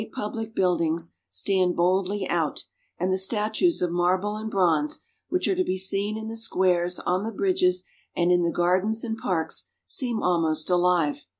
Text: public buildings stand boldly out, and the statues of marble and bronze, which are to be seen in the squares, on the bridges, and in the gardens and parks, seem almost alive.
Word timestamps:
public 0.13 0.55
buildings 0.55 1.13
stand 1.29 1.75
boldly 1.75 2.27
out, 2.27 2.63
and 2.97 3.11
the 3.11 3.19
statues 3.19 3.83
of 3.83 3.91
marble 3.91 4.35
and 4.35 4.49
bronze, 4.49 5.01
which 5.29 5.47
are 5.47 5.53
to 5.53 5.63
be 5.63 5.77
seen 5.77 6.17
in 6.17 6.27
the 6.27 6.35
squares, 6.35 6.97
on 7.01 7.23
the 7.23 7.31
bridges, 7.31 7.83
and 8.15 8.31
in 8.31 8.41
the 8.41 8.49
gardens 8.51 9.03
and 9.03 9.19
parks, 9.19 9.69
seem 9.85 10.23
almost 10.23 10.71
alive. 10.71 11.25